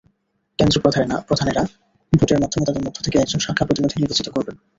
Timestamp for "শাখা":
3.39-3.63